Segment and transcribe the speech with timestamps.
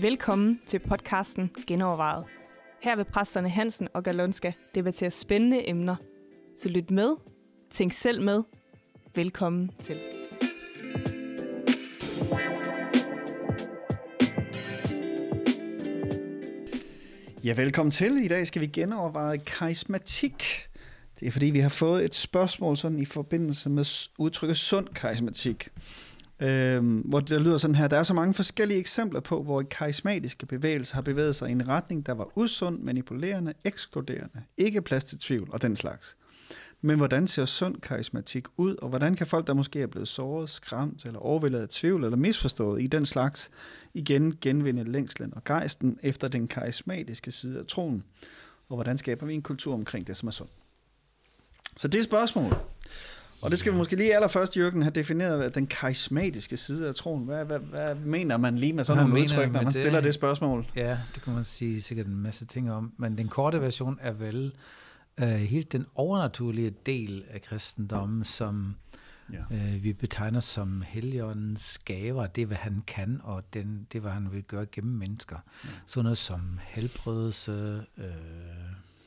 [0.00, 2.24] Velkommen til podcasten Genovervejet.
[2.82, 5.96] Her vil præsterne Hansen og Galonska debattere spændende emner.
[6.58, 7.16] Så lyt med,
[7.70, 8.42] tænk selv med.
[9.14, 10.00] Velkommen til.
[17.44, 18.24] Ja, velkommen til.
[18.24, 20.68] I dag skal vi genoverveje karismatik.
[21.20, 25.68] Det er fordi, vi har fået et spørgsmål sådan i forbindelse med udtrykket sund karismatik.
[26.40, 30.46] Øhm, hvor det lyder sådan her, der er så mange forskellige eksempler på, hvor karismatiske
[30.46, 35.18] bevægelser har bevæget sig i en retning, der var usund, manipulerende, ekskluderende, ikke plads til
[35.18, 36.16] tvivl og den slags.
[36.80, 40.50] Men hvordan ser sund karismatik ud, og hvordan kan folk, der måske er blevet såret,
[40.50, 43.50] skræmt eller overvældet af tvivl eller misforstået i den slags,
[43.94, 48.04] igen genvinde længslen og gejsten efter den karismatiske side af troen?
[48.68, 50.48] Og hvordan skaber vi en kultur omkring det, som er sund?
[51.76, 52.58] Så det er spørgsmålet.
[53.42, 57.24] Og det skal vi måske lige allerførst, Jørgen, have defineret den karismatiske side af troen.
[57.24, 59.74] Hvad, hvad, hvad mener man lige med sådan Hvad nogle udtryk, når man det?
[59.74, 60.66] stiller det spørgsmål?
[60.76, 62.92] Ja, det kan man sige sikkert en masse ting om.
[62.96, 64.52] Men den korte version er vel
[65.22, 68.74] uh, helt den overnaturlige del af kristendommen, som
[69.32, 69.74] Ja.
[69.74, 72.26] uh, vi betegner som Helligåndens gaver.
[72.26, 75.36] Det er, hvad han kan, og den, det er, hvad han vil gøre gennem mennesker.
[75.64, 75.68] Ja.
[75.86, 78.04] Sådan noget som helbredelse, uh,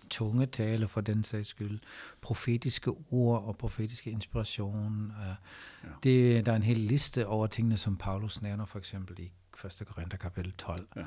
[0.09, 1.79] tungetale for den sags skyld,
[2.21, 5.11] profetiske ord og profetiske inspiration.
[5.17, 5.35] Uh,
[5.83, 5.89] ja.
[6.03, 9.31] det, der er en hel liste over tingene, som Paulus nævner for eksempel i
[9.65, 9.83] 1.
[9.93, 10.77] Korinther kapitel 12.
[10.95, 11.01] Ja.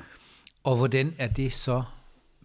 [0.63, 1.83] Og hvordan er det så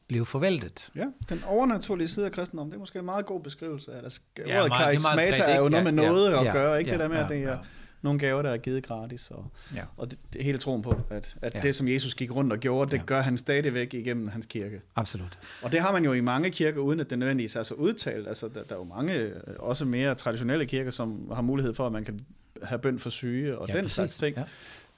[0.08, 0.90] blevet forvaltet?
[0.96, 4.20] Ja, den overnaturlige side af kristendommen, det er måske en meget god beskrivelse af det.
[4.38, 6.78] Ja, Ordet meget- det er karismata er jo noget med noget ja, at ja, gøre,
[6.78, 7.58] ikke ja, det der med, at ja, det er ja.
[8.02, 9.83] Nogle gaver, der er givet gratis, og, Ja.
[9.97, 11.61] og det, det hele troen på, at, at Ja.
[11.61, 13.02] det, som Jesus gik rundt og gjorde, det Ja.
[13.06, 14.80] gør han stadigvæk igennem hans kirke.
[14.97, 15.39] Absolut.
[15.62, 18.28] Og det har man jo i mange kirker, uden at det nødvendigvis er så udtalt.
[18.28, 21.86] Altså, der, der er jo mange, øh, også mere traditionelle kirker, som har mulighed for,
[21.86, 22.20] at man kan
[22.62, 23.94] have bøn for syge og Ja, den præcis.
[23.94, 24.36] slags ting.
[24.36, 24.42] Ja.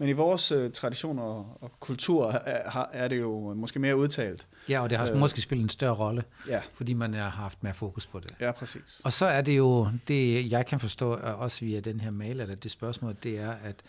[0.01, 4.47] Men i vores øh, tradition og, og kultur er, er det jo måske mere udtalt.
[4.69, 5.17] Ja, og det har Øh.
[5.17, 8.35] måske spillet en større rolle, Ja, fordi man har haft mere fokus på det.
[8.41, 9.01] ja præcis.
[9.05, 12.41] Og så er det jo, det jeg kan forstå, øh, også via den her mail,
[12.41, 13.83] eller det spørgsmål, det er, at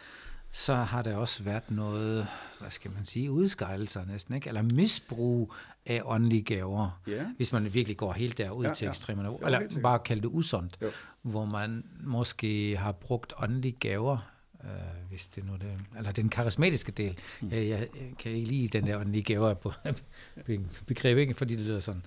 [0.51, 2.27] så har der også været noget,
[2.59, 4.47] hvad skal man sige, udskejelser næsten, ikke?
[4.47, 5.53] eller misbrug
[5.85, 7.25] af åndelige gaver, Ja.
[7.37, 8.89] hvis man virkelig går helt derud Ja, ja, til ja.
[8.91, 10.87] ekstremerne, Jo, helt eller bare kalde det usundt, Jo.
[11.21, 14.17] hvor man måske har brugt åndelige gaver,
[14.63, 14.69] øh,
[15.09, 17.17] hvis det nu er det, eller den karismatiske del.
[17.41, 17.49] Mm.
[17.51, 17.87] Jeg, jeg
[18.19, 19.71] kan ikke lide den der åndelige gaver på
[20.87, 21.33] begreb, ikke?
[21.33, 22.05] fordi det lyder sådan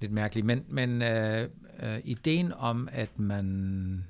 [0.00, 0.46] lidt mærkeligt.
[0.46, 1.48] Men, men øh,
[1.82, 4.04] øh, ideen om, at man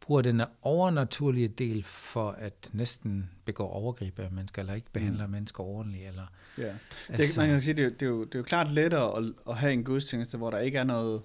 [0.00, 5.32] bruger den overnaturlige del for at næsten begå overgreb af mennesker, eller ikke behandler mm.
[5.32, 6.22] mennesker ordentligt, eller
[6.58, 6.62] Ja.
[6.64, 6.74] Det,
[7.08, 9.18] Altså- man kan sige, det, er jo- det, er jo, det er jo klart lettere
[9.18, 11.22] at, at have en gudstjeneste, hvor der ikke er noget,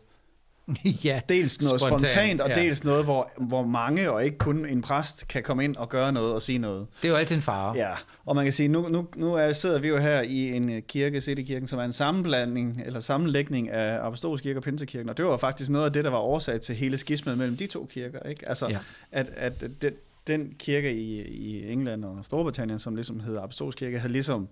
[1.04, 2.54] ja, dels noget spontant, Spontan, spontant og ja.
[2.54, 6.12] dels noget, hvor, hvor mange og ikke kun en præst kan komme ind og gøre
[6.12, 6.88] noget og sige noget.
[7.02, 7.76] det er jo altid en fare.
[7.78, 7.92] Ja,
[8.26, 10.82] og man kan sige, nu, nu, nu er, sidder vi jo her i en øh,
[10.82, 15.26] kirke, Citykirken, som er en sammenblanding eller sammenlægning af apostolsk kirke og pinsekirken, og det
[15.26, 18.20] var faktisk noget af det, der var årsag til hele skismet mellem de to kirker,
[18.30, 18.50] ikke?
[18.50, 18.78] Altså, Ja.
[19.12, 19.94] at, at den,
[20.28, 24.48] den kirke i, i England og Storbritannien, som ligesom hedder apostolsk kirke, havde ligesom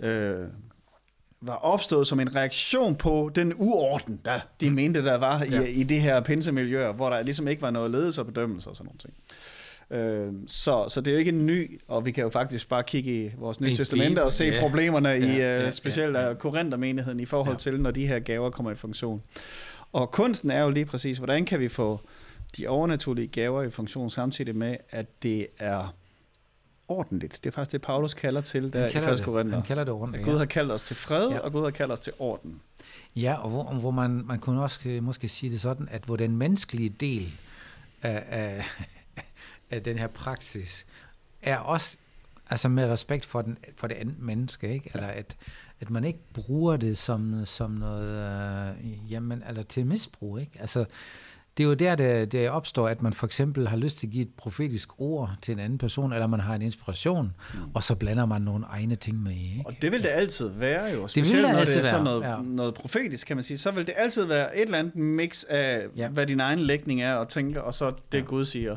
[0.00, 0.34] øh,
[1.42, 5.60] var opstået som en reaktion på den uorden, der de mente, der var i, Ja.
[5.62, 8.86] i det her pinsemiljø, hvor der ligesom ikke var noget ledelse og bedømmelse og sådan
[8.86, 9.14] nogle ting.
[9.92, 12.82] Øh, så, så det er jo ikke en ny, og vi kan jo faktisk bare
[12.82, 14.60] kigge i vores nye I testamente Bibelen, og se ja.
[14.60, 16.34] problemerne i Ja, øh, ja, specielt ja, ja.
[16.34, 17.58] Korinthermenigheden i forhold Ja.
[17.58, 19.22] til, når de her gaver kommer i funktion.
[19.92, 22.00] Og kunsten er jo lige præcis, hvordan kan vi få
[22.56, 25.94] de overnaturlige gaver i funktion samtidig med, at det er
[26.90, 27.40] ordentligt.
[27.44, 29.18] Det er faktisk det, Paulus kalder til der Han i kalder 1.
[29.18, 29.54] det, Korinther.
[29.56, 30.24] han kalder det At ordentligt.
[30.24, 31.38] Gud har kaldt os til fred, Ja.
[31.38, 32.60] og Gud har kaldt os til orden.
[33.16, 36.16] Ja, og hvor, hvor man, man kunne også øh, måske sige det sådan, at hvor
[36.16, 37.32] den menneskelige del
[38.02, 38.64] af, af,
[39.70, 40.86] af den her praksis
[41.42, 41.96] er også
[42.50, 44.90] altså med respekt for, den, for det andet menneske, ikke?
[44.94, 45.36] Eller at,
[45.80, 50.52] at man ikke bruger det som, som noget, øh, jamen, eller til misbrug, ikke?
[50.60, 50.84] Altså,
[51.56, 54.10] det er jo der, det, det opstår, at man for eksempel har lyst til at
[54.12, 57.58] give et profetisk ord til en anden person, eller man har en inspiration, mm.
[57.74, 59.62] og så blander man nogle egne ting med i, ikke?
[59.66, 61.00] Og det vil det altid være jo.
[61.00, 62.36] vil Specielt det når det altid er sådan noget, ja.
[62.42, 63.58] noget profetisk, kan man sige.
[63.58, 66.02] Så vil det altid være et eller andet mix af, ja.
[66.02, 66.08] Ja.
[66.08, 68.24] hvad din egen lægning er og tænker, og så det Ja.
[68.24, 68.76] Gud siger.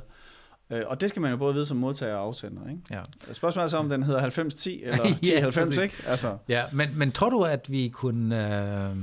[0.69, 2.61] Øh, Og det skal man jo både vide som modtager og afsender.
[2.69, 2.81] Ikke?
[2.91, 3.01] Ja.
[3.33, 5.77] Spørgsmålet er så, om den hedder 90-10 eller Ja, 10-90, præcis.
[5.83, 5.95] ikke?
[6.07, 8.55] Altså, Ja, men, men tror du, at vi kunne
[8.89, 8.95] øh,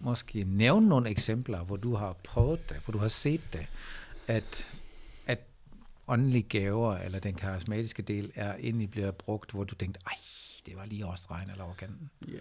[0.00, 3.66] måske nævne nogle eksempler, hvor du har prøvet det, hvor du har set det,
[4.26, 4.66] at,
[5.26, 5.38] at
[6.08, 10.16] åndelige gaver, eller den karismatiske del, er egentlig bliver brugt, hvor du tænkte, ej,
[10.66, 12.10] det var lige overstregen eller over kanten.
[12.28, 12.34] ja.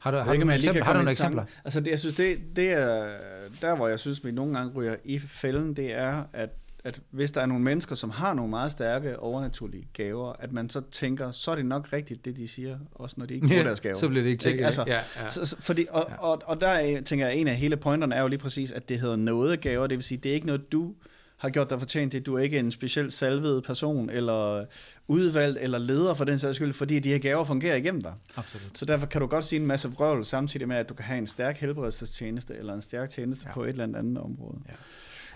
[0.00, 0.84] Har du, har ikke, du eksempler?
[0.84, 1.44] Har du nogle eksempler?
[1.64, 3.18] Altså, det, jeg synes, det, det er
[3.60, 6.50] der, hvor jeg synes, vi nogle gange ryger i fælden, det er, at,
[6.84, 10.70] at hvis der er nogle mennesker, som har nogle meget stærke overnaturlige gaver, at man
[10.70, 13.62] så tænker, så er det nok rigtigt, det de siger, også når de ikke bruger
[13.62, 13.96] deres gaver.
[13.96, 14.64] så bliver det ikke tjekket.
[14.64, 15.28] Altså, ja, ja.
[15.28, 16.16] Så, fordi, og, Ja.
[16.16, 18.88] og, og der er, tænker jeg, en af hele pointerne er jo lige præcis, at
[18.88, 20.94] det hedder nådegaver, det vil sige, det er ikke noget, du
[21.36, 22.22] har gjort dig fortjent til.
[22.22, 24.64] Du er ikke en specielt salvet person, eller
[25.08, 28.12] udvalgt, eller leder for den sags skyld, fordi de her gaver fungerer igennem dig.
[28.36, 28.78] Absolut.
[28.78, 31.18] Så derfor kan du godt sige en masse vrøvl, samtidig med, at du kan have
[31.18, 33.52] en stærk helbredelsestjeneste, eller en stærk tjeneste Ja.
[33.54, 34.58] på et eller andet andet område.
[34.68, 34.72] Ja.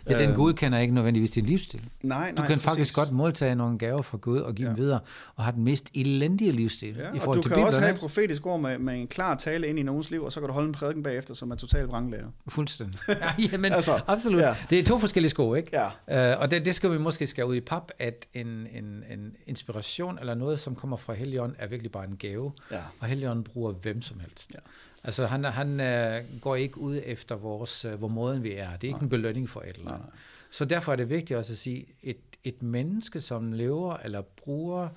[0.08, 1.82] Ja, den Øhm, godkender ikke nødvendigvis din livsstil.
[2.02, 2.64] Nej, Du nej, kan præcis.
[2.70, 4.74] faktisk godt modtage nogle gaver fra Gud og give ja.
[4.74, 5.00] dem videre,
[5.36, 7.66] og have den mest elendige livsstil Ja, i og forhold du til kan Bibelen.
[7.66, 10.32] også have et profetisk ord med, med en klar tale ind i nogens liv, og
[10.32, 12.26] så kan du holde en prædiken bagefter, som er totalt vranglærer.
[12.48, 12.98] Fuldstændig.
[13.08, 14.40] Ja, jamen, altså, absolut.
[14.40, 14.54] Ja.
[14.70, 15.80] Det er to forskellige sko, ikke?
[16.08, 16.34] Ja.
[16.34, 19.32] Uh, og det, det skal vi måske skære ud i pap, at en, en, en
[19.46, 22.52] inspiration eller noget, som kommer fra Helligånden, er virkelig bare en gave.
[22.70, 22.76] Ja.
[23.00, 24.52] Og Helligånden bruger hvem som helst.
[24.54, 24.58] Ja.
[25.04, 28.76] Altså han, han uh, går ikke ud efter vores, uh, hvor måden vi er.
[28.76, 30.06] Det er ikke en belønning for et eller andet.
[30.06, 30.16] Nej.
[30.50, 34.88] Så derfor er det vigtigt også at sige, et, et menneske, som lever eller bruger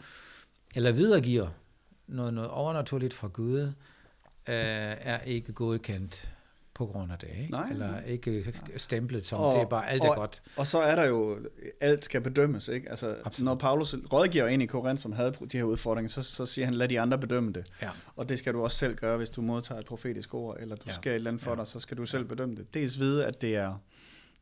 [0.75, 1.48] eller videregiver
[2.07, 3.74] noget, noget overnaturligt fra Gud, øh,
[4.48, 6.33] er ikke godkendt
[6.77, 7.29] på grund af det.
[7.39, 7.51] Ikke?
[7.51, 10.41] Nej, eller ikke stemplet som, Og- det er bare alt er og- godt.
[10.57, 11.38] Og så er der jo,
[11.81, 12.89] alt skal bedømmes, ikke?
[12.89, 13.45] Altså, Absolut.
[13.45, 16.74] når Paulus rådgiver en i Korinth, som havde de her udfordringer, så, så siger han,
[16.74, 17.65] lad de andre bedømme det.
[17.81, 17.89] Ja.
[18.15, 20.81] Og det skal du også selv gøre, hvis du modtager et profetisk ord, eller du
[20.88, 20.91] Ja.
[20.94, 21.57] skal et eller andet for ja.
[21.57, 22.74] dig, så skal du selv bedømme det.
[22.74, 23.81] Dels vide, at det er,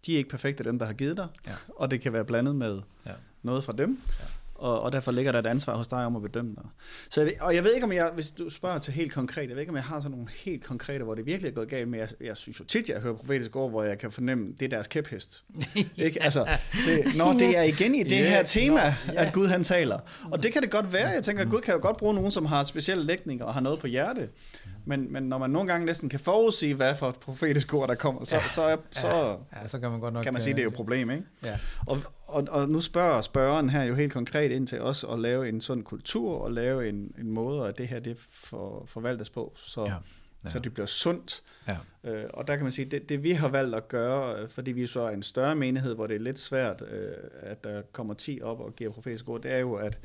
[0.05, 1.51] de er ikke perfekte, dem der har givet dig, Ja.
[1.75, 3.11] og det kan være blandet med Ja.
[3.43, 4.25] noget fra dem, Ja.
[4.55, 6.65] Og, og derfor ligger der et ansvar hos dig om at bedømme dig.
[7.09, 9.55] Så jeg, og jeg ved ikke, om jeg, hvis du spørger til helt konkret, jeg
[9.55, 11.87] ved ikke, om jeg har sådan nogle helt konkrete, hvor det virkelig er gået galt,
[11.87, 14.65] men jeg, jeg synes jo tit, jeg hører profetisk ord, hvor jeg kan fornemme, det
[14.65, 15.43] er deres kæphest.
[15.95, 16.23] Ikke?
[16.23, 16.47] Altså,
[16.85, 19.25] det, når det er igen i det Ja, her tema, nå, ja.
[19.25, 19.99] at Gud han taler.
[20.31, 21.07] Og det kan det godt være.
[21.07, 23.61] Jeg tænker, at Gud kan jo godt bruge nogen, som har specielle lægninger og har
[23.61, 24.29] noget på hjerte.
[24.85, 27.95] Men, men når man nogle gange næsten kan forudsige, hvad for et profetisk ord, der
[27.95, 30.23] kommer, så, så, er- så ja, så kan man godt nok...
[30.23, 31.11] kan man sige, at det er jo et øh, problem.
[31.11, 31.23] Ikke?
[31.43, 31.57] Ja.
[31.87, 31.97] Og,
[32.27, 35.61] og, og nu spørger spørgeren her jo helt konkret ind til os at lave en
[35.61, 39.81] sådan kultur, og lave en, en måde, at det her det for, forvaltes på, så,
[39.81, 39.87] Ja.
[39.87, 39.95] ja.
[40.43, 40.49] Ja.
[40.49, 41.41] så det bliver sundt.
[41.67, 41.77] Ja.
[42.03, 44.71] Øh, og der kan man sige, det, det vi har valgt at gøre, øh, fordi
[44.71, 47.11] vi så er en større menighed, hvor det er lidt svært, øh,
[47.41, 49.99] at der kommer 10 op og giver profetisk ord, det er jo, at,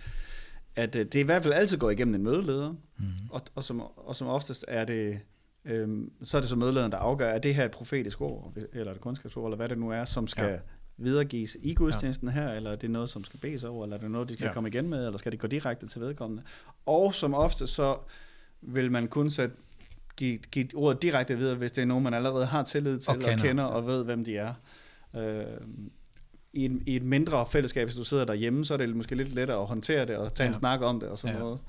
[0.80, 3.06] at øh, det i hvert fald altid går igennem en mødeleder, Mm.
[3.30, 5.20] og, og, som, og som oftest er det,
[5.64, 8.92] øhm, så er det så mødelederen, der afgør, er det her et profetisk ord, eller
[8.92, 10.50] et kundskabsord, eller hvad det nu er, som skal Ja.
[10.52, 10.58] ja.
[10.96, 14.10] videregives i gudstjenesten her, eller er det noget, som skal bes over, eller er det
[14.10, 14.48] noget, de skal Ja.
[14.48, 14.52] ja.
[14.54, 16.42] komme igen med, eller skal det gå direkte til vedkommende?
[16.86, 17.96] Og som ofte så
[18.60, 19.56] vil man kun sætte,
[20.16, 23.16] give, give ordet direkte videre, hvis det er nogen, man allerede har tillid til, Og
[23.16, 23.36] og kender.
[23.44, 24.54] kender, og, kender, og ved, hvem de er.
[25.16, 25.44] Øh,
[26.52, 29.34] i, et, I et mindre fællesskab, hvis du sidder derhjemme, så er det måske lidt
[29.34, 30.48] lettere at håndtere det, og tage ja.
[30.48, 30.54] Ja.
[30.54, 31.38] en snak om det, og sådan Ja.
[31.42, 31.44] ja.
[31.44, 31.60] noget.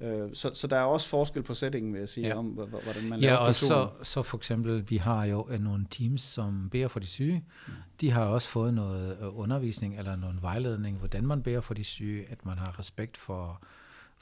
[0.00, 2.32] Øh, så, så der er også forskel på settingen, vil jeg sige, Ja.
[2.32, 2.38] ja.
[2.38, 5.86] om hvordan man Ja, laver og så, så for eksempel, vi har jo øh, nogle
[5.90, 7.44] teams, som beder for de syge.
[8.00, 11.84] De har også fået noget øh, undervisning eller noget vejledning, hvordan man beder for de
[11.84, 13.62] syge, at man har respekt for,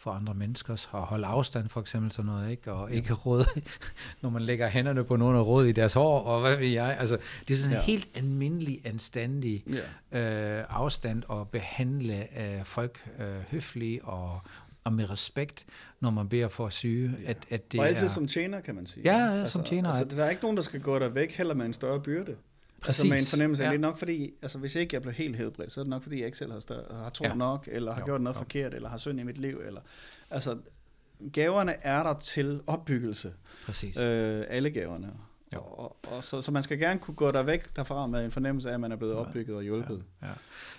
[0.02, 2.72] for andre menneskers, og holde afstand for eksempel sådan noget, ikke?
[2.72, 3.60] og ikke råd,
[4.22, 6.96] når man lægger hænderne på nogen og råd i deres hår, og hvad ved jeg.
[7.00, 7.18] Altså,
[7.48, 7.84] det er sådan en Ja.
[7.84, 9.64] helt almindelig, anstændig
[10.12, 10.58] Ja.
[10.60, 14.40] øh, afstand og behandle øh, folk øh, høfligt og,
[14.84, 15.66] og med respekt,
[16.00, 17.14] når man beder for syge.
[17.26, 19.02] At, at det og altid er, som tjener, kan man sige.
[19.04, 19.88] Ja, ja, som tjener.
[19.92, 22.36] Altså, der er ikke nogen, der skal gå der væk, heller med en større byrde.
[22.82, 23.00] Præcis.
[23.00, 23.70] Altså med en fornemmelse af, Ja.
[23.72, 26.02] det er nok fordi, altså hvis ikke jeg blev helt helbredt, så er det nok
[26.02, 27.28] fordi, jeg ikke selv har, større, har tro Ja.
[27.30, 27.34] ja.
[27.34, 28.38] nok, eller har Jo, gjort noget jo.
[28.38, 29.60] forkert, eller har synd i mit liv.
[29.66, 29.80] Eller,
[30.30, 30.58] altså,
[31.32, 33.32] gaverne er der til opbyggelse.
[33.66, 33.96] Præcis.
[33.98, 35.12] Øh, alle gaverne.
[35.54, 35.58] Jo.
[35.60, 38.70] Og, og, så, så man skal gerne kunne gå der væk derfra med en fornemmelse
[38.70, 39.18] af, at man er blevet Ja.
[39.18, 40.04] opbygget og hjulpet.
[40.22, 40.28] Ja.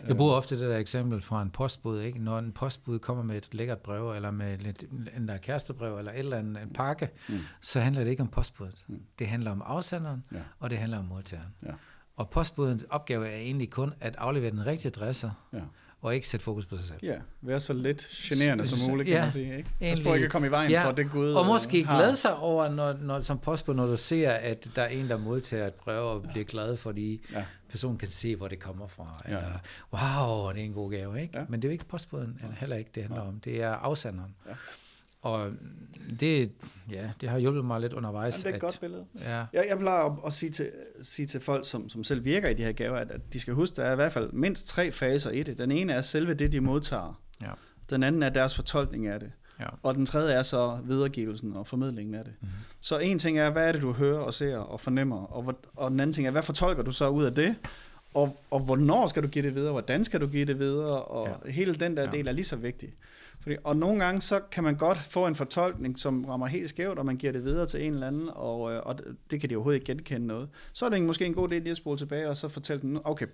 [0.07, 2.01] Jeg bruger ofte det der eksempel fra en postbud.
[2.01, 2.19] Ikke?
[2.19, 4.83] Når en postbud kommer med et lækkert brev, eller med lidt,
[5.17, 7.39] en der kærestebrev, eller et eller andet, en pakke, Mm.
[7.62, 8.83] så handler det ikke om postbuddet.
[8.88, 9.01] Mm.
[9.19, 10.38] Det handler om afsenderen, Ja.
[10.60, 11.53] og det handler om modtageren.
[11.65, 11.72] Ja.
[12.15, 15.60] Og postbudens opgave er egentlig kun at aflevere den rigtige adresse, Ja.
[16.01, 17.00] og ikke sætte fokus på sig selv.
[17.03, 19.58] Ja, være så lidt generende som muligt, kan ja, man sige.
[19.58, 19.70] Ikke?
[19.79, 21.98] Pas på ikke at komme i vejen ja, for det Gud Og øh, måske har.
[21.98, 25.17] glæde sig over, når, når, som postbud, når du ser, at der er en, der
[25.17, 27.46] modtager et brev og bliver glad, fordi Ja.
[27.70, 29.22] personen kan se, hvor det kommer fra.
[29.27, 29.38] Ja.
[29.38, 29.60] Eller,
[29.93, 31.38] wow, det er en god gave, ikke?
[31.39, 31.46] Ja.
[31.50, 33.39] Men det er jo ikke postbuden heller ikke, det handler om.
[33.39, 34.36] Det er afsenderen.
[34.48, 34.53] Ja.
[35.23, 35.51] Og
[36.19, 36.51] det,
[36.91, 38.33] ja, det har hjulpet mig lidt undervejs.
[38.33, 39.05] Jamen, det er et at, godt billede.
[39.19, 42.49] Ja, Jeg, jeg plejer at, at sige, til, sige til folk, som, som selv virker
[42.49, 44.67] i de her gaver, at, at de skal huske, der er i hvert fald mindst
[44.67, 45.57] tre faser i det.
[45.57, 47.21] Den ene er selve det, de modtager.
[47.41, 47.49] Ja.
[47.89, 49.31] Den anden er deres fortolkning af det.
[49.59, 49.65] ja.
[49.83, 52.33] Og den tredje er så videregivelsen og formidlingen af det.
[52.41, 52.49] Mhm.
[52.81, 55.23] Så en ting er, hvad er det, du hører og ser og fornemmer?
[55.23, 57.55] Og, hvor- og den anden ting er, hvad fortolker du så ud af det?
[58.13, 61.27] og, og hvornår skal du give det videre, hvordan skal du give det videre, og
[61.45, 61.51] ja.
[61.51, 62.09] hele den der Ja.
[62.11, 62.93] del er lige så vigtig.
[63.43, 67.00] Fordi, og nogle gange så kan man godt få en fortolkning, som rammer helt skævt,
[67.00, 69.50] og man giver det videre til en eller anden, og, øh, og det- det kan
[69.50, 70.50] de overhovedet ikke genkende noget.
[70.73, 72.97] Så er det måske en god idé lige at spole tilbage, og så fortælle dem,
[73.03, 73.25] okay,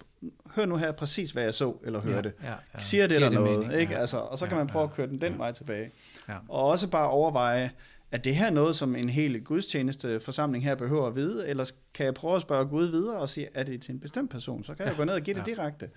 [0.55, 2.33] hør nu her præcis, hvad jeg så, eller hørte.
[2.43, 2.79] Ja, ja, ja.
[2.79, 3.79] Siger det eller noget, mening?
[3.81, 3.93] ikke?
[3.93, 3.99] Ja.
[3.99, 4.89] Altså, og så kan Ja, man prøve ja.
[4.89, 5.37] at køre den den Ja.
[5.37, 5.91] vej tilbage.
[6.29, 6.35] Ja.
[6.49, 7.71] Og også bare overveje,
[8.11, 11.71] at det her er noget, som en hel gudstjeneste forsamling her behøver at vide, eller
[11.93, 14.63] kan jeg prøve at spørge Gud videre og sige, er det til en bestemt person,
[14.63, 15.51] så kan jeg Ja, gå ned og give det ja.
[15.55, 15.89] direkte.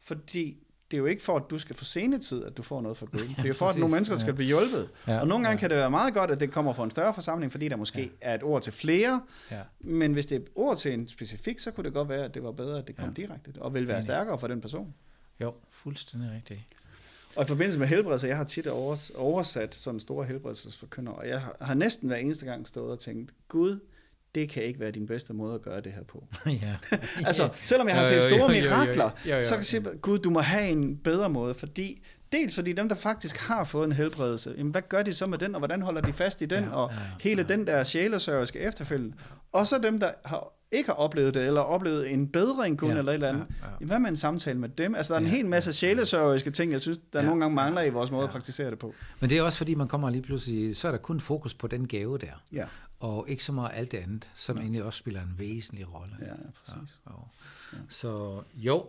[0.00, 0.58] Fordi
[0.90, 3.06] det er jo ikke for, at du skal få senetid, at du får noget fra
[3.12, 3.20] Gud.
[3.20, 4.88] Det er jo for, at nogle mennesker skal blive hjulpet.
[5.06, 5.60] Ja, Og nogle gange ja.
[5.60, 8.00] kan det være meget godt, at det kommer fra en større forsamling, fordi der måske
[8.00, 8.08] Ja.
[8.20, 9.22] er et ord til flere.
[9.50, 9.60] Ja.
[9.80, 12.34] Men hvis det er et ord til en specifik, så kunne det godt være, at
[12.34, 13.22] det var bedre, at det kom Ja.
[13.22, 14.94] direkte, og vil være stærkere for den person.
[15.40, 16.60] Jo, fuldstændig rigtigt.
[17.36, 21.42] Og i forbindelse med helbredelse, jeg har tit overs- oversat sådan store helbredelsesforkynder, og jeg
[21.60, 23.80] har næsten hver eneste gang stået og tænkt, Gud,
[24.34, 26.24] det kan ikke være din bedste måde at gøre det her på.
[26.46, 26.76] ja.
[27.26, 30.68] Altså, selvom jeg har set store mirakler, så kan jeg sige, Gud, du må have
[30.68, 34.82] en bedre måde, fordi dels fordi dem, der faktisk har fået en helbredelse, jamen, hvad
[34.88, 36.96] gør de så med den, og hvordan holder de fast i den, Ja, og ja,
[37.20, 37.54] hele ja.
[37.54, 39.16] den der sjælesørgeriske efterfølgende.
[39.52, 42.98] Og så dem, der har, ikke har oplevet det, eller oplevet en bedring kun, Ja,
[42.98, 43.46] eller et eller andet.
[43.62, 43.86] ja, ja.
[43.86, 44.94] Hvad med en samtale med dem?
[44.94, 47.40] Altså, der er en Ja, hel masse ja, sjælesørgeriske ting, jeg synes, der Ja, nogle
[47.40, 48.32] gange mangler ja, i vores måde at ja.
[48.32, 48.94] praktisere det på.
[49.20, 51.66] Men det er også fordi, man kommer lige pludselig, så er der kun fokus på
[51.66, 52.64] den gave der, Ja,
[53.00, 54.62] og ikke så meget alt det andet, som Ja.
[54.62, 56.14] egentlig også spiller en væsentlig rolle.
[56.20, 56.32] ja, ja
[56.64, 57.00] præcis.
[57.06, 57.18] Ja, jo.
[57.88, 58.86] Så jo,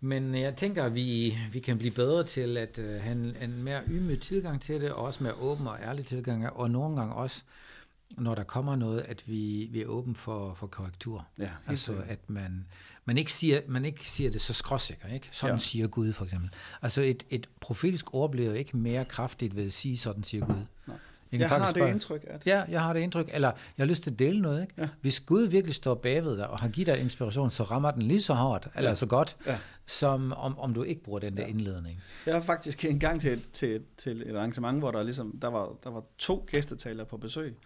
[0.00, 3.62] men jeg tænker, at vi, vi kan blive bedre til at uh, have en, en
[3.62, 7.14] mere ydmyg tilgang til det, og også mere åben og ærlig tilgang, og nogle gange
[7.14, 7.42] også,
[8.18, 11.26] når der kommer noget, at vi, vi er åben for, for korrektur.
[11.38, 12.06] Ja, Altså, sikkert.
[12.08, 12.66] at man,
[13.04, 15.28] man, ikke siger, man ikke siger det så skråsikker, ikke?
[15.32, 15.58] Sådan Ja.
[15.58, 16.50] siger Gud, for eksempel.
[16.82, 20.46] Altså, et, et profetisk ord bliver jo ikke mere kraftigt ved at sige, sådan siger
[20.46, 20.54] Gud.
[20.86, 20.96] Nej.
[21.32, 22.46] Jeg, Jeg har det bare- indtryk, at...
[22.46, 23.30] Ja, jeg har det indtryk.
[23.32, 24.62] Eller jeg har lyst til at dele noget.
[24.62, 24.74] Ikke?
[24.78, 24.88] Ja.
[25.00, 28.22] Hvis Gud virkelig står bagved dig og har givet dig inspiration, så rammer den lige
[28.22, 28.94] så hårdt, eller Ja.
[28.94, 29.58] så godt, Ja.
[29.86, 31.48] som om, om du ikke bruger den der Ja.
[31.48, 32.00] indledning.
[32.26, 35.72] Jeg var faktisk en gang til, til, til et arrangement, hvor der, ligesom, der, var,
[35.84, 37.56] der var to gæstetalere på besøg,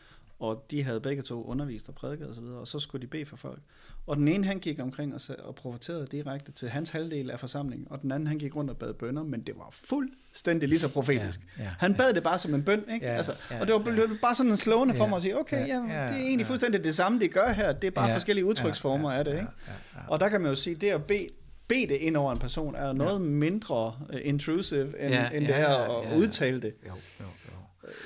[0.40, 3.36] og de havde begge to undervist og prædiket osv., og så skulle de bede for
[3.36, 3.60] folk.
[4.06, 7.86] Og den ene, han gik omkring og, og profeterede direkte til hans halvdel af forsamlingen,
[7.90, 10.88] og den anden, han gik rundt og bad bønder, men det var fuldstændig lige så
[10.88, 11.40] profetisk.
[11.58, 11.96] Ja, ja, han ja.
[11.96, 13.06] bad det bare som en bøn, ikke?
[13.06, 14.00] Ja, altså, ja, og det var ja.
[14.00, 14.06] ja.
[14.22, 16.20] bare sådan en slående for Ja, mig at sige, okay, ja, ja, ja, det er
[16.20, 16.48] egentlig ja.
[16.48, 19.32] fuldstændig det samme, de gør her, det er bare Ja, forskellige udtryksformer ja, af det,
[19.32, 19.52] ja, ikke?
[19.66, 20.00] ja, ja.
[20.08, 21.26] Og der kan man jo sige, det at bede,
[21.68, 25.52] bede det ind over en person, er noget mindre uh, intrusive, end, Ja, end det
[25.52, 26.16] ja, her ja, at ja.
[26.16, 26.74] udtale det.
[26.86, 27.57] Jo, jo, jo.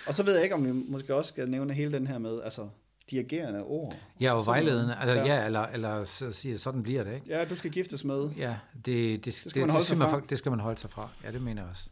[0.07, 2.43] Og så ved jeg ikke, om vi måske også skal nævne hele den her med,
[2.43, 2.69] altså,
[3.11, 3.97] dirigerende ord.
[4.21, 4.97] Ja, og vejledende.
[4.97, 5.25] Altså, Ja.
[5.41, 5.47] ja.
[5.47, 7.27] eller, eller så siger, sådan bliver det, ikke?
[7.29, 8.31] Ja, du skal giftes med.
[8.37, 10.21] Ja, det, det, skal det, man det, holde det, skal sig man, fra.
[10.31, 11.09] det skal man holde sig fra.
[11.25, 11.91] Ja, det mener jeg også.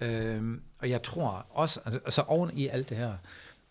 [0.00, 3.12] Øhm, og jeg tror også, altså, altså oven i alt det her,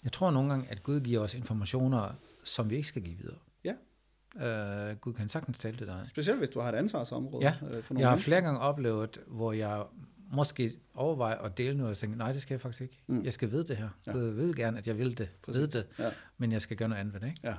[0.03, 2.10] jeg tror nogle gange, at Gud giver os informationer,
[2.43, 3.38] som vi ikke skal give videre.
[3.63, 4.89] Ja.
[4.89, 6.05] Øh, Gud kan sagtens tale til dig.
[6.10, 7.45] Specielt hvis du har et ansvarsområde.
[7.45, 9.84] Ja, øh, for nogle Jeg har flere gange oplevet, hvor jeg
[10.32, 12.98] måske overvejer at dele noget, og tænker, nej, det skal jeg faktisk ikke.
[13.08, 13.24] Mm.
[13.24, 13.89] Jeg skal vide det her.
[14.08, 14.12] Ja.
[14.12, 15.62] Gud vil gerne, at jeg vil det, Præcis.
[15.62, 17.27] ved det, Ja, men jeg skal gøre noget andet ved det.
[17.27, 17.39] Ikke?
[17.44, 17.53] ja.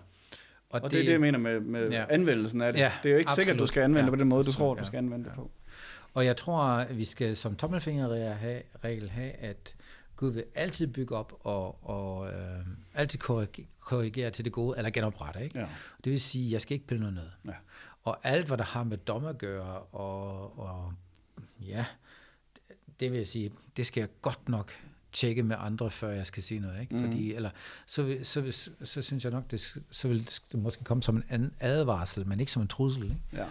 [0.71, 2.05] Og, og det, det er det, jeg mener med, med ja.
[2.09, 2.81] Anvendelsen af det.
[2.81, 3.69] Ja, det er jo ikke sikkert, at du absolut.
[3.69, 4.85] skal anvende Ja, det på den måde, du absolut, tror, du ja.
[4.85, 5.35] skal anvende det Ja.
[5.37, 5.51] på.
[6.15, 9.75] Og jeg tror, at vi skal som tommelfingerregel have, at
[10.17, 14.91] Gud vil altid bygge op og, og øh, altid korrigere, korrigere til det gode, eller
[14.91, 15.45] genoprette.
[15.45, 15.59] Ikke?
[15.59, 15.67] Ja.
[16.05, 17.53] Det vil sige, at jeg skal ikke pille noget ned.
[17.53, 17.57] Ja.
[18.05, 20.93] Og alt, hvad der har med dom at gøre, og, og
[21.61, 21.85] ja,
[23.01, 24.73] det vil jeg sige, det skal jeg godt nok
[25.13, 26.81] tjekke med andre, før jeg skal sige noget.
[26.81, 26.95] Ikke?
[26.95, 27.05] Mhm.
[27.05, 27.51] Fordi, eller,
[27.87, 30.19] så, så, vil, så synes jeg nok, det, så vil
[30.53, 33.05] det måske komme som en advarsel, men ikke som en trussel.
[33.05, 33.17] Ikke?
[33.33, 33.45] Ja.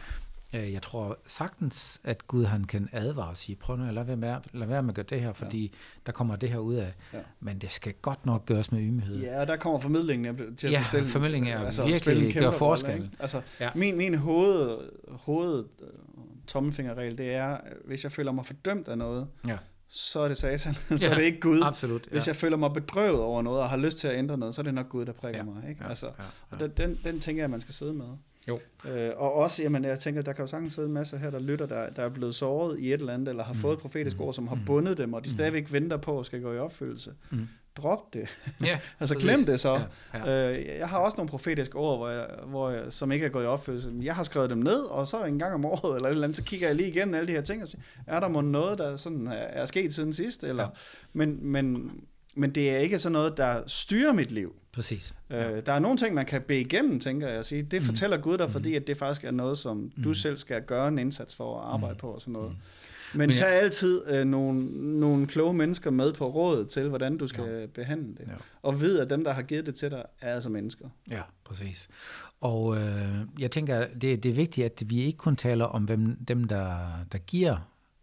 [0.53, 4.15] Øh, Jeg tror sagtens, at Gud han kan advare og sige, prøv nu lade være
[4.17, 5.77] med, lad være med at gøre det her, fordi ja.
[6.05, 6.93] der kommer det her ud af.
[7.13, 7.19] Ja.
[7.39, 9.19] Men det skal godt nok gøres med ymighed.
[9.21, 11.07] Ja, og der kommer formidlingen til at Ja, bestille.
[11.07, 13.09] formidlingen er altså, virkelig gør rolle, forskel.
[13.19, 13.65] Altså, ja.
[13.65, 13.71] Ja.
[13.75, 14.77] min, min hoved,
[15.09, 15.65] hoved
[16.47, 19.57] tommelfingerregel, det er, hvis jeg føler mig fordømt af noget, Ja.
[19.89, 21.61] så er det satan, så Ja, er det ikke Gud.
[21.63, 22.05] Absolut.
[22.11, 22.29] Hvis ja.
[22.29, 24.63] jeg føler mig bedrøvet over noget, og har lyst til at ændre noget, så er
[24.63, 25.69] det nok Gud, der prikker Ja, mig.
[25.69, 25.83] Ikke?
[25.83, 26.67] ja, Altså, ja, og ja.
[26.67, 28.05] den, den, den tænker jeg, man skal sidde med.
[28.47, 28.59] Jo.
[28.89, 31.39] Øh, og også, jamen, jeg tænker, der kan jo sagtens sidde en masse her, der
[31.39, 33.59] lytter, der, der er blevet såret i et eller andet, eller har Mm.
[33.59, 34.21] fået et profetisk Mm.
[34.23, 34.65] ord, som har Mm.
[34.65, 35.33] bundet dem, og de Mm.
[35.33, 37.13] stadigvæk venter på at skal gå i opfyldelse.
[37.31, 37.47] Mm.
[37.77, 38.37] Drop det.
[38.63, 39.29] Ja, Altså præcis.
[39.29, 39.81] glem det så.
[40.13, 40.57] Ja, ja.
[40.59, 43.43] Øh, jeg har også nogle profetiske ord, hvor jeg, hvor jeg, som ikke er gået
[43.43, 43.93] i opfyldelse.
[44.01, 46.37] Jeg har skrevet dem ned, og så en gang om året, eller et eller andet,
[46.37, 48.77] så kigger jeg lige igennem alle de her ting, og siger, er der må noget,
[48.77, 50.43] der sådan er, sket siden sidst?
[50.43, 50.69] Eller, ja.
[50.69, 50.73] Ja.
[51.13, 51.91] men, men,
[52.35, 54.55] men det er ikke sådan noget, der styrer mit liv.
[54.73, 55.13] Præcis.
[55.29, 55.51] Ja.
[55.51, 57.63] Øh, der er nogle ting, man kan bede igennem, tænker jeg at sige.
[57.63, 57.85] Det Mm.
[57.85, 58.51] fortæller Gud dig, Mm.
[58.51, 60.15] fordi at det faktisk er noget, som du Mm.
[60.15, 61.99] selv skal gøre en indsats for at arbejde Mm.
[61.99, 62.49] på og sådan noget.
[62.51, 62.57] Mm.
[63.17, 64.61] Men, Men tag jeg- altid øh, nogle,
[64.99, 67.65] nogle kloge mennesker med på rådet til, hvordan du skal ja.
[67.65, 68.27] behandle det.
[68.27, 68.33] Ja.
[68.61, 70.85] Og vid, at dem, der har givet det til dig, er altså mennesker.
[71.11, 71.89] Ja, præcis.
[72.41, 76.25] Og øh, jeg tænker, det, det er vigtigt, at vi ikke kun taler om hvem,
[76.25, 76.77] dem, der,
[77.11, 77.57] der giver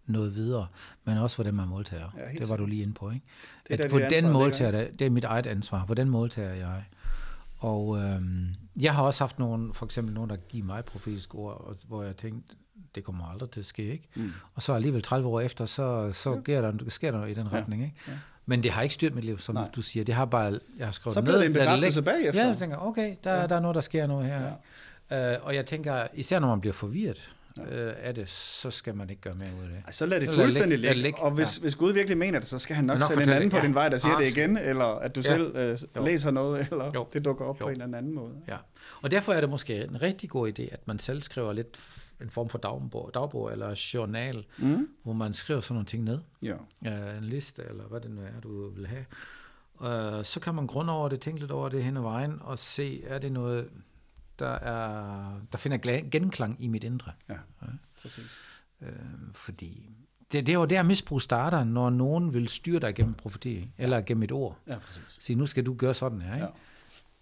[0.06, 0.66] noget videre,
[1.04, 2.16] men også hvordan man modtager.
[2.18, 3.26] Ja, det var du lige inde på, ikke?
[3.68, 5.84] Det er at hvordan modtager det, det er mit eget ansvar.
[5.84, 6.84] Hvordan modtager jeg?
[7.58, 8.46] Og øhm,
[8.80, 12.02] jeg har også haft nogen, for eksempel nogen, der giver mig profetiske ord, og, hvor
[12.02, 12.54] jeg tænkte,
[12.94, 14.08] det kommer aldrig til at ske, ikke?
[14.14, 14.32] Mm.
[14.54, 16.40] Og så alligevel 30 år efter, så, så Ja.
[16.40, 17.56] sker, der, sker der noget i den Ja.
[17.58, 17.94] retning, ikke?
[18.08, 18.12] Ja.
[18.46, 19.68] Men det har ikke styrt mit liv, som Nej.
[19.76, 20.04] Du siger.
[20.04, 22.42] Det har bare, jeg har skrevet Så bliver det en bekræftelse bagefter.
[22.42, 23.40] Ja, jeg tænker, okay, der, Ja.
[23.40, 23.46] ja.
[23.46, 24.42] der er noget, der sker noget her.
[25.10, 25.20] Ja.
[25.30, 25.36] Ja.
[25.38, 27.90] Uh, og jeg tænker, især når man bliver forvirret Ja.
[28.02, 29.82] af det, så skal man ikke gøre mere ud af det.
[29.86, 30.78] Ej, så lad det Så fuldstændig.
[30.78, 31.02] Lad ligge.
[31.02, 31.20] ligge.
[31.22, 31.60] Og hvis, Ja.
[31.62, 33.50] hvis Gud virkelig mener det, så skal han nok Nok sende en anden det.
[33.50, 33.72] på din Ja.
[33.74, 34.38] vej, der siger det Absolut.
[34.48, 35.26] igen, eller at du Ja.
[35.28, 36.04] selv øh, Jo.
[36.04, 37.06] læser noget, eller Jo.
[37.12, 37.64] det dukker op Jo.
[37.64, 38.32] på en eller anden måde.
[38.48, 38.56] Ja.
[39.02, 41.78] Og derfor er det måske en rigtig god idé, at man selv skriver lidt
[42.22, 44.88] en form for dagbog, dagbog eller journal, Mm?
[45.02, 46.18] hvor man skriver sådan nogle ting ned.
[46.42, 46.54] Ja.
[47.12, 49.04] uh, en liste, eller hvad det nu er, du vil have.
[49.80, 52.58] Uh, så kan man grunde over det, tænke lidt over det hen ad vejen, og
[52.58, 53.68] se, er det noget,
[54.38, 55.78] der, er, der finder
[56.10, 57.12] genklang i mit indre.
[58.02, 58.38] Præcis.
[58.80, 58.88] Uh,
[59.32, 59.90] fordi
[60.32, 64.00] det, det er jo der, misbrug starter, når nogen vil styre dig gennem profeti, eller
[64.00, 64.58] gennem et ord.
[64.66, 65.02] Ja, præcis.
[65.08, 66.34] Sige, nu skal du gøre sådan her.
[66.34, 66.46] Ikke?
[66.46, 66.52] Ja.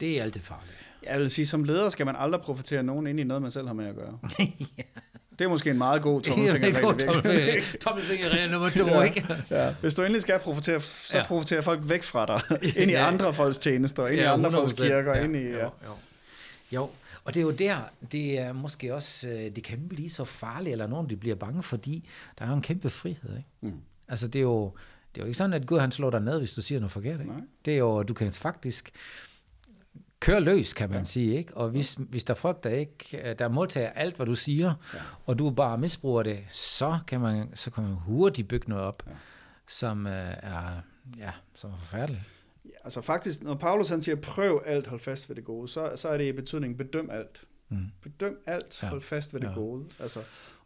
[0.00, 0.72] Det er altid farligt.
[1.06, 3.66] Jeg vil sige, som leder skal man aldrig profitere nogen ind i noget, man selv
[3.66, 4.18] har med at gøre.
[5.38, 7.62] Det er måske en meget god tommelfingerregel.
[7.80, 9.02] Tommelfingerregel nummer to, Ja.
[9.02, 9.36] ikke?
[9.50, 9.74] Ja.
[9.80, 11.26] Hvis du endelig skal profitere, så Ja.
[11.26, 12.62] profitere folk væk fra dig.
[12.76, 13.06] Ind i Ja.
[13.06, 14.76] andre folks tjenester, ind i andre folks 100%.
[14.86, 15.40] kirker, ind i...
[15.46, 15.64] Jo, Ja.
[15.64, 15.70] jo.
[16.72, 16.90] jo,
[17.24, 17.76] og det er jo der,
[18.12, 21.62] det er måske også, øh, det kan blive så farligt, eller nogen de bliver bange,
[21.62, 23.48] fordi der er jo en kæmpe frihed, ikke?
[23.60, 23.72] Mm.
[24.08, 24.64] Altså det er jo,
[25.14, 26.92] det er jo ikke sådan, at Gud han slår dig ned, hvis du siger noget
[26.92, 27.32] forkert, ikke?
[27.32, 27.42] Nej.
[27.64, 28.90] Det er jo, du kan faktisk
[30.20, 31.04] køre løs, kan man Ja.
[31.04, 31.56] sige, ikke?
[31.56, 34.98] Og hvis, hvis der er folk, der ikke, der modtager alt, hvad du siger, Ja.
[35.26, 39.02] og du bare misbruger det, så kan man, så kan man hurtigt bygge noget op,
[39.06, 39.12] Ja.
[39.68, 40.12] som øh,
[40.42, 40.80] er,
[41.18, 42.22] ja, som er forfærdeligt.
[42.64, 45.92] Ja, altså faktisk, når Paulus han siger, prøv alt, hold fast ved det gode, så,
[45.96, 47.44] så er det i betydning, bedøm alt.
[47.68, 47.78] Mm.
[48.02, 48.88] Bedøm alt, Ja.
[48.88, 49.52] hold fast ved det Ja.
[49.54, 49.84] gode.
[50.00, 50.20] Altså,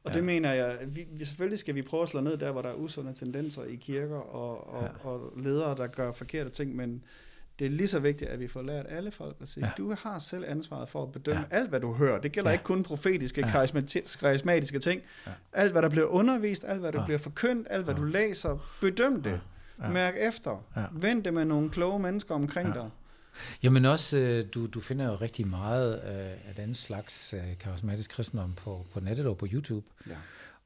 [0.05, 0.17] og Ja.
[0.17, 2.69] det mener jeg, vi, vi, selvfølgelig skal vi prøve at slå ned der, hvor der
[2.69, 5.09] er usunde tendenser i kirker og, og, Ja.
[5.09, 7.05] og ledere, der gør forkerte ting, men
[7.59, 9.73] det er lige så vigtigt, at vi får lært alle folk at sige, ja.
[9.79, 11.57] Du har selv ansvaret for at bedømme ja.
[11.57, 12.21] Alt, hvad du hører.
[12.21, 12.55] Det gælder ja.
[12.55, 13.47] Ikke kun profetiske, ja.
[13.47, 13.65] Ja.
[13.65, 15.03] karismati- karismatiske ting.
[15.27, 15.31] Ja.
[15.53, 17.05] Alt, hvad der bliver undervist, alt, hvad der ja.
[17.05, 18.01] Bliver forkyndt, alt, hvad Ja.
[18.01, 19.31] du læser, bedøm det.
[19.79, 19.85] Ja.
[19.87, 19.91] Ja.
[19.93, 20.65] Mærk efter.
[20.77, 20.85] Ja.
[20.93, 22.75] Vend det med nogle kloge mennesker omkring ja.
[22.75, 22.91] Dig.
[23.63, 28.11] Jamen også, øh, du, du finder jo rigtig meget øh, af den slags øh, karismatisk
[28.11, 29.87] kristendom på, på nettet og på YouTube.
[30.07, 30.15] Ja.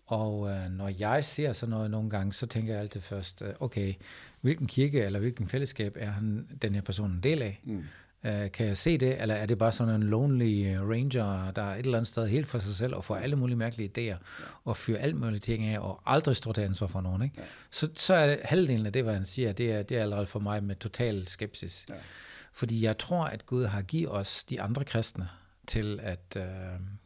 [0.07, 3.49] Og øh, når jeg ser sådan noget nogle gange, så tænker jeg altid først, øh,
[3.61, 3.95] okay,
[4.41, 7.61] hvilken kirke eller hvilken fællesskab er han, den her person en del af?
[7.65, 7.85] Mm.
[8.25, 11.63] Øh, kan jeg se det, eller er det bare sådan en lonely øh, ranger, der
[11.63, 14.03] er et eller andet sted helt for sig selv og får alle mulige mærkelige idéer,
[14.03, 14.17] ja.
[14.65, 17.23] og fyrer alt mulige ting af, og aldrig står til ansvar for nogen?
[17.23, 17.35] Ikke?
[17.39, 17.45] Ja.
[17.71, 20.27] Så, så er det halvdelen af det, hvad han siger, det er, det er allerede
[20.27, 21.87] for mig med total skepsis.
[21.89, 21.95] Ja.
[22.53, 25.29] Fordi jeg tror, at Gud har givet os, de andre kristne,
[25.67, 26.45] til at øh,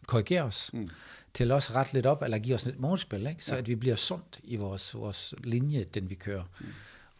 [0.06, 0.88] korrigere os, Mm.
[1.34, 3.44] til også ret lidt op, eller give os et modspil, ikke?
[3.44, 3.58] så ja.
[3.60, 6.42] at vi bliver sundt i vores, vores linje, den vi kører.
[6.60, 6.66] Mm.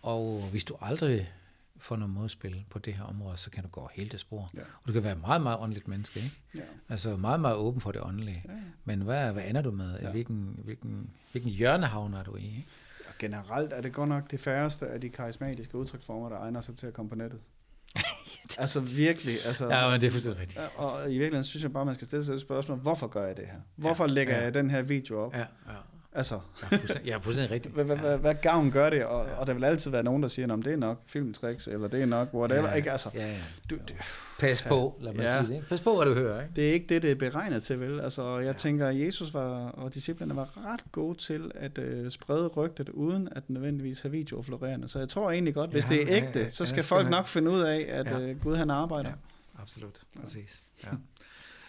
[0.03, 1.33] Og hvis du aldrig
[1.77, 4.51] får noget modspil på det her område, så kan du gå helt til spor.
[4.55, 4.61] Ja.
[4.61, 6.37] Og du kan være meget, meget åndeligt menneske, ikke?
[6.59, 6.63] Ja.
[6.89, 8.45] Altså meget, meget åben for det åndelige.
[8.49, 8.53] Ja.
[8.85, 9.99] Men hvad, hvad ender du med?
[10.01, 10.11] Ja.
[10.11, 12.45] Hvilken, hvilken, hvilken hjørne havner du i?
[12.45, 12.67] Ikke?
[13.09, 16.77] Og generelt er det godt nok det færreste af de karismatiske udtryksformer, der egner sig
[16.77, 17.41] til at komme på nettet.
[18.59, 19.35] altså virkelig.
[19.47, 20.61] Altså, Ja, men det er fuldstændig rigtigt.
[20.61, 22.79] Ja, Og i virkeligheden synes jeg bare, man skal stille sig et spørgsmål.
[22.79, 23.61] Hvorfor gør jeg det her?
[23.77, 24.43] Hvorfor Ja, lægger ja.
[24.43, 25.35] jeg den her video op?
[25.35, 25.47] Ja, ja.
[26.15, 27.75] Altså, Ja, fuldstændig, ja, fuldstændig rigtigt.
[27.75, 29.05] hvad, hvad, hvad, gavn gør det?
[29.05, 31.89] Og, og der vil altid være nogen, der siger, om det er nok filmtricks, eller
[31.89, 32.69] det er nok whatever.
[32.69, 32.91] ja, Ikke?
[32.93, 33.37] Altså, ja, ja.
[33.71, 33.95] du, du,
[34.41, 35.33] Pas på, lad mig Ja.
[35.35, 35.41] ja.
[35.41, 35.55] sige det.
[35.57, 35.69] ikke?
[35.69, 36.43] Pas på, hvad du hører.
[36.43, 36.55] Ikke?
[36.57, 38.01] det er ikke det, det er beregnet til, vel?
[38.01, 38.53] Altså, jeg ja.
[38.53, 43.29] tænker, at Jesus var, og disciplerne var ret gode til at øh, sprede rygtet, uden
[43.37, 44.89] at nødvendigvis have videoer florerende.
[44.89, 46.67] Så jeg tror egentlig godt, hvis Ja, det er ja, ægte, ja, så ja, skal
[46.67, 48.19] skal folk man- nok finde ud af, at Ja.
[48.21, 49.09] øh, Gud han arbejder.
[49.09, 49.63] Ja.
[49.63, 50.63] Absolut, præcis.
[50.85, 50.89] Ja.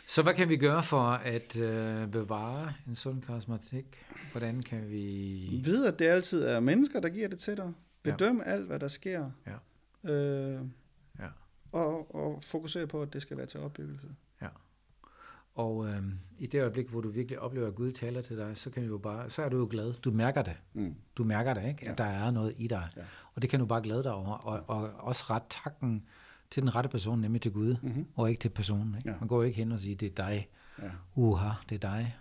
[0.07, 4.05] Så hvad kan vi gøre for at øh, bevare en sund karismatik?
[4.31, 5.61] Hvordan kan vi...
[5.65, 7.73] Ved, at det altid er mennesker, der giver det til dig.
[8.05, 8.11] Ja.
[8.11, 9.29] Bedøm alt, hvad der sker.
[10.05, 10.11] Ja.
[10.13, 10.61] Øh,
[11.19, 11.27] Ja.
[11.71, 14.07] og, og fokusere på, at det skal være til opbyggelse.
[15.55, 16.03] Og øh,
[16.37, 18.89] i det øjeblik, hvor du virkelig oplever, at Gud taler til dig, så, kan du
[18.89, 19.93] jo bare, så er du jo glad.
[19.93, 20.55] Du mærker det.
[20.73, 20.95] Mm.
[21.15, 21.85] Du mærker det, ikke?
[21.85, 21.91] Ja.
[21.91, 22.87] At der er noget i dig.
[22.95, 23.01] Ja.
[23.35, 24.31] Og det kan du bare glæde dig over.
[24.31, 26.03] Og, og også ret takken
[26.53, 28.05] til den rette person, nemlig til Gud, Mm-hmm.
[28.15, 28.95] og ikke til personen.
[28.97, 29.09] Ikke?
[29.09, 29.15] Ja.
[29.19, 30.47] Man går ikke hen og siger, det er dig.
[30.81, 30.89] Ja.
[31.15, 32.15] Uha, det er dig.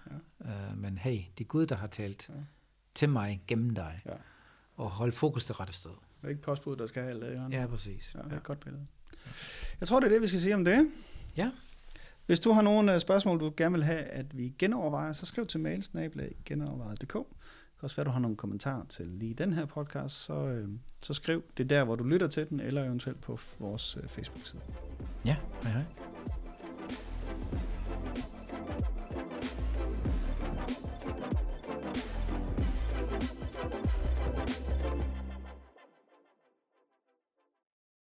[0.45, 0.51] Ja.
[0.71, 2.35] Øh, men hey, det er Gud, der har talt Ja.
[2.35, 2.41] ja.
[2.95, 4.01] til mig gennem dig.
[4.07, 4.13] Ja.
[4.77, 5.91] Og hold fokus det rette sted.
[5.91, 7.53] Det er ikke postbud, der skal have alt det, Jørgen.
[7.53, 8.15] Ja, præcis.
[8.15, 8.87] Ja, det er et godt billede.
[9.81, 10.91] Jeg tror, det er det, vi skal sige om det.
[11.37, 11.51] Ja.
[12.27, 15.47] Hvis du har nogle øh, spørgsmål, du gerne vil have, at vi genovervejer, så skriv
[15.47, 15.61] til
[16.45, 17.17] genovervejet.dk
[17.83, 20.69] kan også være, du har nogle kommentarer til lige den her podcast, så, øh,
[21.01, 24.63] så skriv det der, hvor du lytter til den, eller eventuelt på vores øh, Facebook-side.
[25.25, 25.85] Ja, hej hej.